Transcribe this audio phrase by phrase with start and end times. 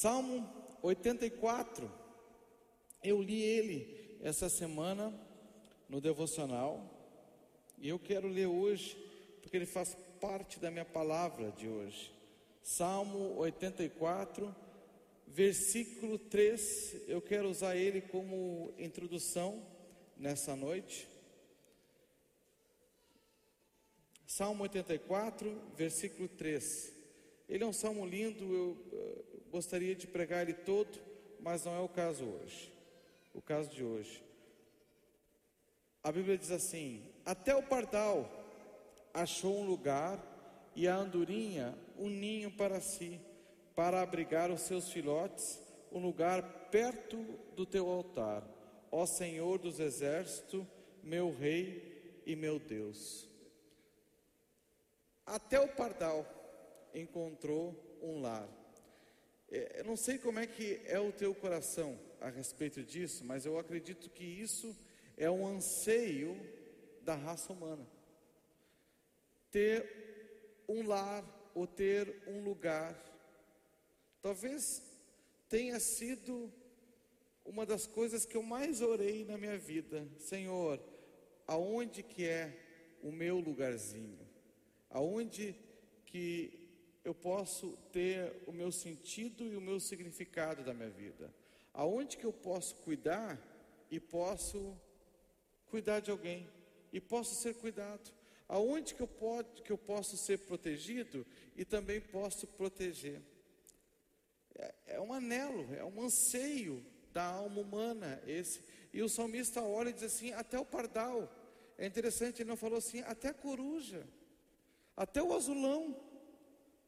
[0.00, 0.48] Salmo
[0.80, 1.90] 84,
[3.02, 5.12] eu li ele essa semana
[5.88, 6.88] no devocional.
[7.76, 8.96] E eu quero ler hoje,
[9.42, 12.14] porque ele faz parte da minha palavra de hoje.
[12.62, 14.54] Salmo 84,
[15.26, 19.60] versículo 3, eu quero usar ele como introdução
[20.18, 21.08] nessa noite.
[24.26, 26.92] Salmo 84, versículo 3.
[27.48, 30.98] Ele é um salmo lindo, eu uh, gostaria de pregar ele todo,
[31.40, 32.72] mas não é o caso hoje.
[33.32, 34.22] O caso de hoje.
[36.02, 38.30] A Bíblia diz assim: Até o pardal
[39.14, 40.22] achou um lugar
[40.74, 43.20] e a andorinha um ninho para si,
[43.74, 47.16] para abrigar os seus filhotes, um lugar perto
[47.56, 48.44] do teu altar,
[48.90, 50.66] ó Senhor dos exércitos,
[51.02, 53.28] meu Rei e meu Deus.
[55.24, 56.26] Até o pardal
[56.94, 58.48] encontrou um lar.
[59.50, 63.46] É, eu não sei como é que é o teu coração a respeito disso, mas
[63.46, 64.76] eu acredito que isso
[65.16, 66.36] é um anseio
[67.02, 67.86] da raça humana.
[69.50, 71.24] Ter um lar
[71.54, 72.94] ou ter um lugar.
[74.20, 74.82] Talvez
[75.48, 76.52] tenha sido
[77.48, 80.06] uma das coisas que eu mais orei na minha vida.
[80.18, 80.78] Senhor,
[81.46, 82.54] aonde que é
[83.02, 84.28] o meu lugarzinho?
[84.90, 85.56] Aonde
[86.04, 86.68] que
[87.02, 91.34] eu posso ter o meu sentido e o meu significado da minha vida?
[91.72, 93.40] Aonde que eu posso cuidar
[93.90, 94.76] e posso
[95.66, 96.46] cuidar de alguém
[96.92, 98.12] e posso ser cuidado?
[98.46, 103.22] Aonde que eu, pode, que eu posso ser protegido e também posso proteger?
[104.54, 108.62] É, é um anelo, é um anseio da alma humana esse.
[108.92, 111.32] E o salmista olha e diz assim: até o pardal.
[111.76, 114.04] É interessante, ele não falou assim, até a coruja,
[114.96, 115.96] até o azulão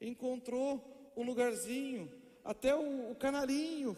[0.01, 2.11] encontrou um lugarzinho,
[2.45, 3.97] até o, o canarinho,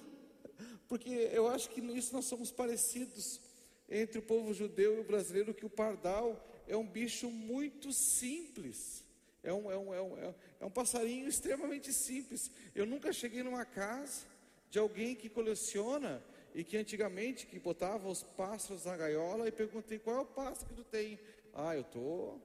[0.86, 3.40] porque eu acho que nisso nós somos parecidos
[3.88, 9.02] entre o povo judeu e o brasileiro, que o pardal é um bicho muito simples.
[9.42, 12.50] É um, é, um, é, um, é um passarinho extremamente simples.
[12.74, 14.31] Eu nunca cheguei numa casa
[14.72, 16.24] de alguém que coleciona
[16.54, 20.70] e que antigamente que botava os pássaros na gaiola e perguntei qual é o pássaro
[20.70, 21.20] que tu tem.
[21.52, 22.38] Ah, eu tô,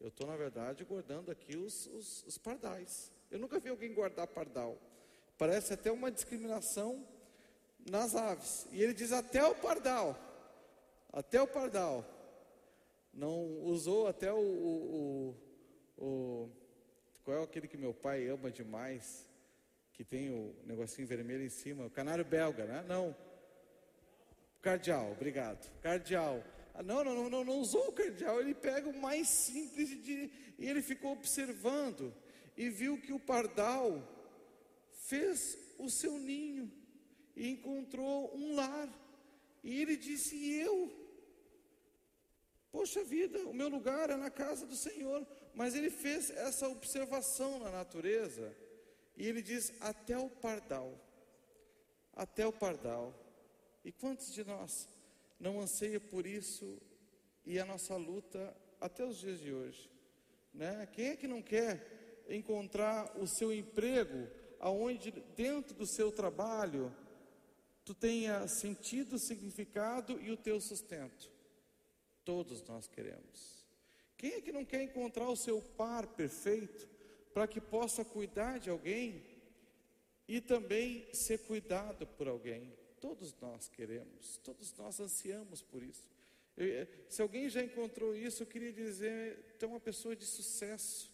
[0.00, 3.12] eu tô na verdade guardando aqui os, os, os pardais.
[3.30, 4.76] Eu nunca vi alguém guardar pardal.
[5.38, 7.06] Parece até uma discriminação
[7.88, 8.66] nas aves.
[8.72, 10.18] E ele diz até o pardal,
[11.12, 12.04] até o pardal
[13.12, 15.36] não usou até o, o,
[15.96, 16.50] o,
[17.22, 19.28] qual é aquele que meu pai ama demais,
[19.94, 22.84] que tem o negocinho vermelho em cima, o canário belga, né?
[22.86, 23.16] Não.
[24.60, 25.70] Cardeal, obrigado.
[25.80, 26.44] Cardeal.
[26.74, 30.68] Ah, não, não, não, não, usou o cardeal, ele pega o mais simples de, e
[30.68, 32.12] ele ficou observando
[32.56, 34.02] e viu que o pardal
[34.90, 36.70] fez o seu ninho
[37.36, 38.88] e encontrou um lar.
[39.62, 41.04] E ele disse: e eu
[42.74, 45.24] Poxa vida, o meu lugar é na casa do Senhor.
[45.54, 48.52] Mas ele fez essa observação na natureza.
[49.16, 50.98] E ele diz: até o pardal.
[52.14, 53.14] Até o pardal.
[53.84, 54.88] E quantos de nós
[55.38, 56.80] não anseia por isso
[57.44, 59.90] e a nossa luta até os dias de hoje?
[60.52, 60.86] Né?
[60.92, 64.28] Quem é que não quer encontrar o seu emprego
[64.60, 66.94] aonde dentro do seu trabalho
[67.84, 71.30] tu tenha sentido, significado e o teu sustento?
[72.24, 73.66] Todos nós queremos.
[74.16, 76.88] Quem é que não quer encontrar o seu par perfeito
[77.34, 79.22] para que possa cuidar de alguém
[80.26, 82.72] e também ser cuidado por alguém?
[83.00, 86.08] Todos nós queremos, todos nós ansiamos por isso.
[86.56, 90.24] Eu, eh, se alguém já encontrou isso, eu queria dizer: tu é uma pessoa de
[90.24, 91.12] sucesso,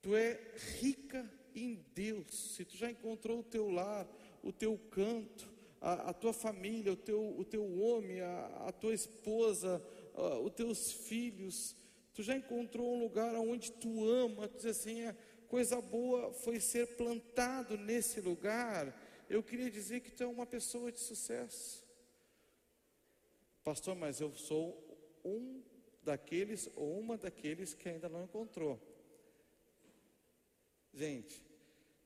[0.00, 0.40] tu é
[0.80, 2.54] rica em Deus.
[2.54, 4.08] Se tu já encontrou o teu lar,
[4.42, 8.94] o teu canto, a, a tua família, o teu, o teu homem, a, a tua
[8.94, 9.84] esposa,
[10.14, 11.76] uh, os teus filhos,
[12.14, 15.16] tu já encontrou um lugar onde tu ama, tu diz assim, a
[15.52, 18.98] coisa boa foi ser plantado nesse lugar.
[19.28, 21.86] Eu queria dizer que tu é uma pessoa de sucesso.
[23.62, 24.82] Pastor, mas eu sou
[25.22, 25.62] um
[26.02, 28.80] daqueles ou uma daqueles que ainda não encontrou.
[30.94, 31.44] Gente,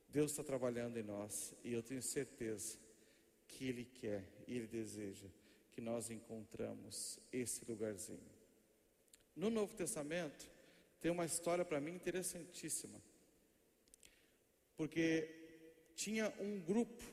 [0.09, 2.77] Deus está trabalhando em nós e eu tenho certeza
[3.47, 5.29] que Ele quer e Ele deseja
[5.71, 8.29] que nós encontramos esse lugarzinho.
[9.33, 10.51] No Novo Testamento,
[10.99, 13.01] tem uma história para mim interessantíssima.
[14.77, 15.27] Porque
[15.95, 17.03] tinha um grupo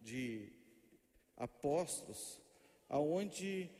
[0.00, 0.50] de
[1.36, 2.40] apóstolos
[2.88, 3.70] aonde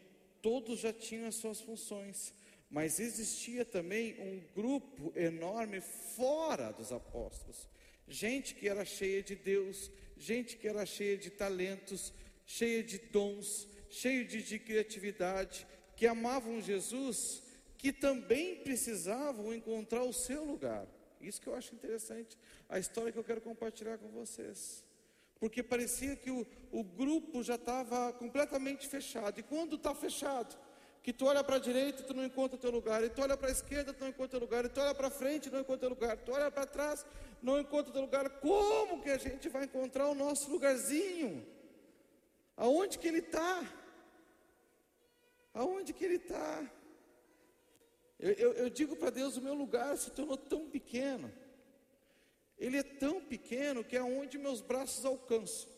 [0.41, 2.33] todos já tinham as suas funções,
[2.71, 7.69] mas existia também um grupo enorme fora dos apóstolos.
[8.07, 12.13] Gente que era cheia de Deus, gente que era cheia de talentos,
[12.47, 15.67] cheia de dons, cheia de, de criatividade,
[15.97, 17.43] que amavam Jesus,
[17.77, 20.87] que também precisavam encontrar o seu lugar.
[21.21, 22.37] Isso que eu acho interessante,
[22.69, 24.85] a história que eu quero compartilhar com vocês.
[25.39, 29.41] Porque parecia que o, o grupo já estava completamente fechado.
[29.41, 30.57] E quando está fechado,
[31.03, 33.49] que tu olha para a direita, tu não encontra teu lugar, e tu olha para
[33.49, 35.89] a esquerda, tu não encontra teu lugar, e tu olha para frente, não encontra teu
[35.89, 37.07] lugar, tu olha para trás,
[37.43, 38.29] não encontra teu lugar.
[38.41, 41.47] Como que a gente vai encontrar o nosso lugarzinho?
[42.57, 43.65] Aonde que ele está?
[45.55, 46.71] Aonde que ele está?
[48.21, 51.33] Eu, eu, eu digo para Deus, o meu lugar se tornou tão pequeno.
[52.59, 55.71] Ele é tão pequeno que é onde meus braços alcançam.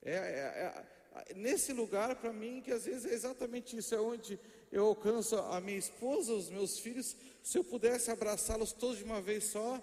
[0.00, 0.84] É, é,
[1.28, 4.40] é nesse lugar para mim que às vezes é exatamente isso, é onde
[4.70, 7.14] eu alcanço a minha esposa, os meus filhos.
[7.42, 9.82] Se eu pudesse abraçá-los todos de uma vez só,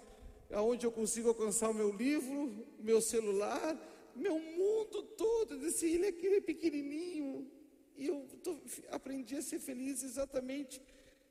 [0.50, 3.78] aonde eu consigo alcançar o meu livro, meu celular,
[4.16, 5.56] meu mundo todo.
[5.56, 7.48] Desse ele é aquele pequenininho.
[7.96, 8.58] E eu tô,
[8.90, 10.82] aprendi a ser feliz exatamente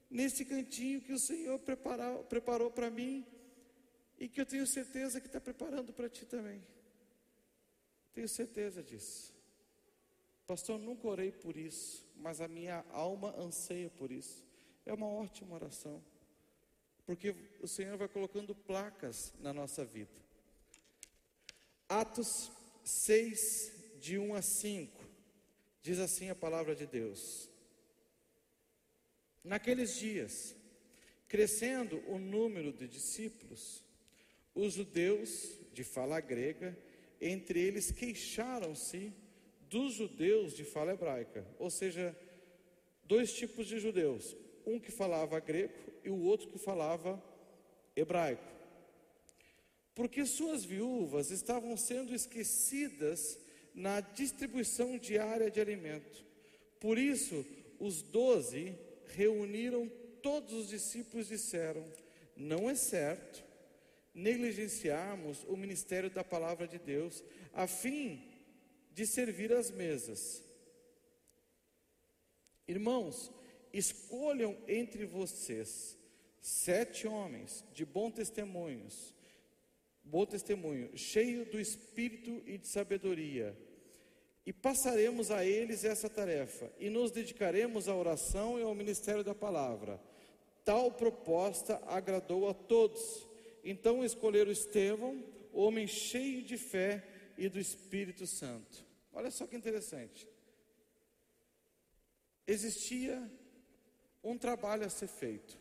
[0.10, 3.26] nesse cantinho que o Senhor preparou, preparou para mim
[4.18, 6.62] e que eu tenho certeza que está preparando para ti também.
[8.14, 9.34] Tenho certeza disso.
[10.46, 14.44] Pastor, nunca orei por isso, mas a minha alma anseia por isso.
[14.86, 16.04] É uma ótima oração,
[17.06, 20.20] porque o Senhor vai colocando placas na nossa vida.
[21.88, 22.52] Atos
[22.84, 25.06] 6, de 1 a 5,
[25.82, 27.50] diz assim a palavra de Deus.
[29.50, 30.56] Naqueles dias,
[31.28, 33.84] crescendo o número de discípulos,
[34.54, 36.78] os judeus de fala grega,
[37.20, 39.12] entre eles queixaram-se
[39.68, 42.16] dos judeus de fala hebraica, ou seja,
[43.06, 44.38] dois tipos de judeus,
[44.68, 45.74] um que falava grego
[46.04, 47.20] e o outro que falava
[47.96, 48.54] hebraico.
[49.96, 53.40] Porque suas viúvas estavam sendo esquecidas
[53.74, 56.24] na distribuição diária de alimento.
[56.80, 57.44] Por isso,
[57.80, 58.78] os doze
[59.16, 59.90] reuniram
[60.22, 61.84] todos os discípulos e disseram:
[62.36, 63.44] Não é certo
[64.14, 67.24] negligenciarmos o ministério da palavra de Deus
[67.54, 68.28] a fim
[68.92, 70.44] de servir as mesas.
[72.68, 73.32] Irmãos,
[73.74, 75.98] escolham entre vocês
[76.42, 79.14] sete homens de bom testemunhos,
[80.04, 83.58] bom testemunho, cheio do espírito e de sabedoria
[84.50, 89.36] e passaremos a eles essa tarefa e nos dedicaremos à oração e ao ministério da
[89.36, 90.02] palavra.
[90.66, 93.28] Tal proposta agradou a todos.
[93.64, 95.24] Então escolheram Estevão,
[95.54, 97.06] homem cheio de fé
[97.38, 98.84] e do Espírito Santo.
[99.14, 100.28] Olha só que interessante.
[102.48, 103.32] Existia
[104.24, 105.60] um trabalho a ser feito,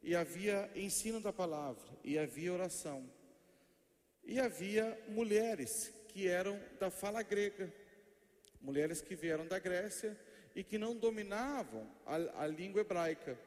[0.00, 3.04] e havia ensino da palavra, e havia oração,
[4.22, 7.82] e havia mulheres que eram da fala grega
[8.62, 10.16] mulheres que vieram da Grécia
[10.54, 13.38] e que não dominavam a, a língua hebraica.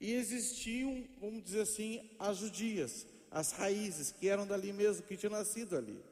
[0.00, 5.32] E existiam, vamos dizer assim, as judias, as raízes que eram dali mesmo, que tinham
[5.32, 6.02] nascido ali.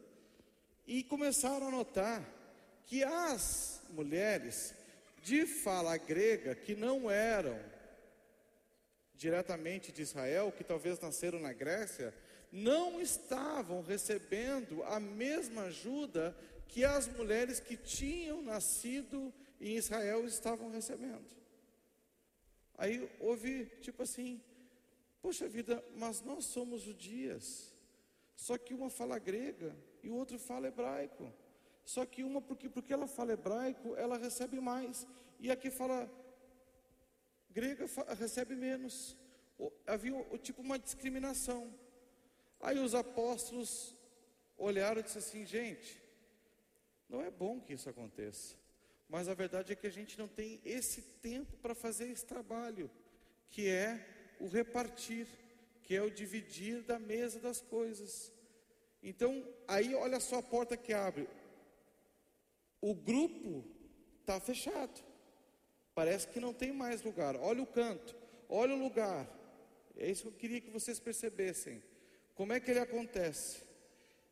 [0.87, 2.25] E começaram a notar
[2.85, 4.75] que as mulheres
[5.23, 7.59] de fala grega, que não eram
[9.14, 12.14] diretamente de Israel, que talvez nasceram na Grécia,
[12.50, 16.35] não estavam recebendo a mesma ajuda
[16.71, 21.27] que as mulheres que tinham nascido em Israel estavam recebendo.
[22.79, 24.41] Aí houve tipo assim:
[25.21, 27.75] poxa vida, mas nós somos judias.
[28.37, 31.31] Só que uma fala grega e o outro fala hebraico.
[31.85, 35.07] Só que uma, porque, porque ela fala hebraico, ela recebe mais.
[35.41, 36.09] E a que fala
[37.50, 37.85] grega
[38.17, 39.17] recebe menos.
[39.87, 41.75] Havia tipo uma discriminação.
[42.61, 43.97] Aí os apóstolos
[44.57, 46.00] olharam e disseram assim: gente,
[47.11, 48.55] não é bom que isso aconteça,
[49.09, 52.88] mas a verdade é que a gente não tem esse tempo para fazer esse trabalho,
[53.50, 54.07] que é
[54.38, 55.26] o repartir,
[55.83, 58.33] que é o dividir da mesa das coisas.
[59.02, 61.29] Então, aí olha só a porta que abre.
[62.81, 63.64] O grupo
[64.21, 65.02] está fechado.
[65.93, 67.35] Parece que não tem mais lugar.
[67.35, 68.14] Olha o canto,
[68.49, 69.29] olha o lugar.
[69.97, 71.83] É isso que eu queria que vocês percebessem.
[72.37, 73.62] Como é que ele acontece?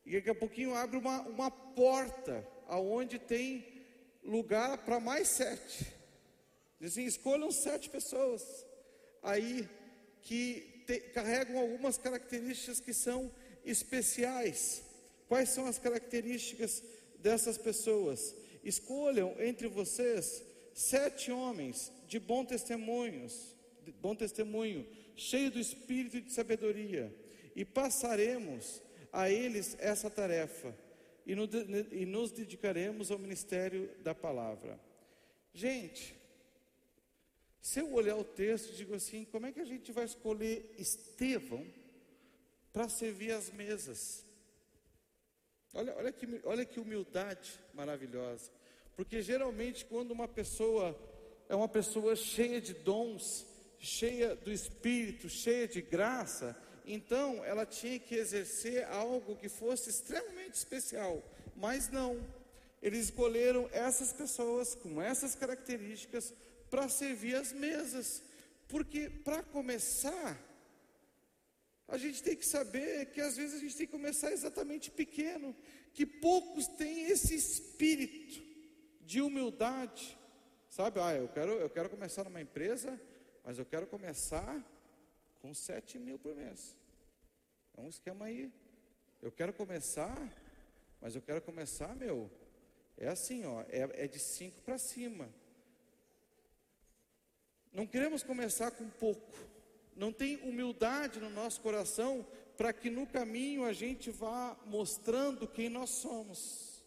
[0.07, 3.67] E daqui a pouquinho abre uma, uma porta aonde tem
[4.23, 5.87] lugar para mais sete.
[6.79, 8.45] Dizem, escolham sete pessoas
[9.23, 9.69] aí
[10.23, 13.33] que te, carregam algumas características que são
[13.65, 14.83] especiais.
[15.27, 16.83] Quais são as características
[17.19, 18.35] dessas pessoas?
[18.63, 20.45] Escolham entre vocês
[20.75, 27.13] sete homens de bom testemunhos, de bom testemunho, cheio do espírito e de sabedoria,
[27.57, 28.81] e passaremos
[29.13, 30.75] a eles essa tarefa
[31.29, 34.81] e nos dedicaremos ao ministério da palavra.
[35.53, 36.17] Gente,
[37.61, 41.67] se eu olhar o texto, digo assim: como é que a gente vai escolher Estevão
[42.73, 44.25] para servir as mesas?
[45.75, 48.51] Olha, olha, que, olha que humildade maravilhosa.
[48.97, 50.99] Porque geralmente, quando uma pessoa
[51.49, 53.47] é uma pessoa cheia de dons,
[53.79, 56.57] cheia do Espírito, cheia de graça,
[56.89, 61.23] então ela tinha que exercer algo que fosse extremamente especial.
[61.55, 62.19] Mas não,
[62.81, 66.33] eles escolheram essas pessoas com essas características
[66.71, 68.23] para servir as mesas.
[68.69, 70.39] Porque, para começar,
[71.87, 75.55] a gente tem que saber que às vezes a gente tem que começar exatamente pequeno,
[75.93, 78.43] que poucos têm esse espírito
[79.01, 80.19] de humildade,
[80.69, 81.01] sabe?
[81.01, 83.01] Ah, eu quero, eu quero começar numa empresa,
[83.43, 84.63] mas eu quero começar
[85.41, 86.77] com sete mil por mês.
[87.77, 88.53] É um esquema aí.
[89.23, 90.17] Eu quero começar,
[91.01, 92.31] mas eu quero começar, meu.
[92.97, 95.29] É assim, ó, é, é de cinco para cima.
[97.73, 99.39] Não queremos começar com pouco.
[99.95, 102.27] Não tem humildade no nosso coração
[102.57, 106.85] para que no caminho a gente vá mostrando quem nós somos.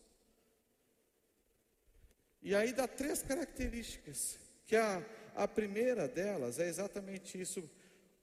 [2.42, 5.06] E aí dá três características, que a,
[5.36, 7.70] a primeira delas é exatamente isso: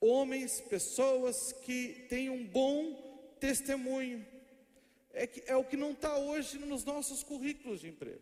[0.01, 4.25] homens, pessoas que têm um bom testemunho.
[5.11, 8.21] É, que, é o que não está hoje nos nossos currículos de emprego.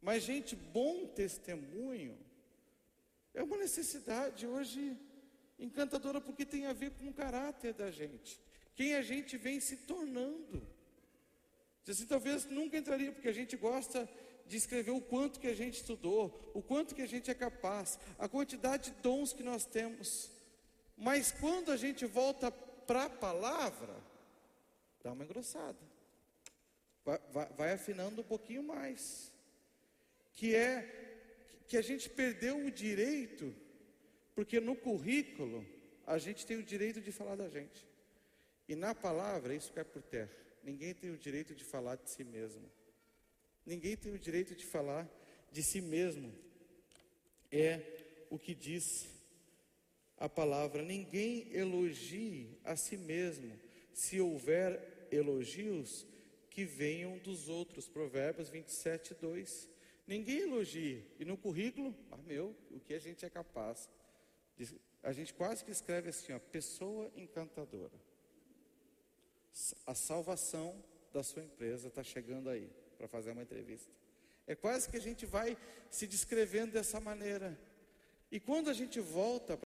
[0.00, 2.16] Mas, gente, bom testemunho
[3.34, 4.96] é uma necessidade hoje
[5.58, 8.40] encantadora porque tem a ver com o caráter da gente,
[8.74, 10.66] quem a gente vem se tornando.
[11.88, 14.08] Assim, talvez nunca entraria, porque a gente gosta
[14.46, 17.98] de escrever o quanto que a gente estudou, o quanto que a gente é capaz,
[18.18, 20.30] a quantidade de dons que nós temos.
[20.96, 23.94] Mas quando a gente volta para a palavra,
[25.02, 25.78] dá uma engrossada,
[27.04, 29.32] vai, vai, vai afinando um pouquinho mais,
[30.32, 31.04] que é
[31.66, 33.54] que a gente perdeu o direito,
[34.34, 35.66] porque no currículo
[36.06, 37.86] a gente tem o direito de falar da gente.
[38.68, 40.30] E na palavra isso cai por terra.
[40.62, 42.70] Ninguém tem o direito de falar de si mesmo.
[43.64, 45.08] Ninguém tem o direito de falar
[45.50, 46.32] de si mesmo.
[47.50, 49.08] É o que diz
[50.18, 50.82] a palavra.
[50.82, 53.52] Ninguém elogie a si mesmo.
[53.92, 56.06] Se houver elogios,
[56.56, 57.86] que venham dos outros.
[57.86, 59.68] Provérbios 27, 2.
[60.06, 61.04] Ninguém elogia.
[61.20, 63.90] E no currículo, ah, meu, o que a gente é capaz.
[65.02, 67.92] A gente quase que escreve assim, ó, pessoa encantadora.
[69.86, 70.82] A salvação
[71.12, 73.92] da sua empresa está chegando aí para fazer uma entrevista.
[74.46, 75.58] É quase que a gente vai
[75.90, 77.58] se descrevendo dessa maneira.
[78.30, 79.54] E quando a gente volta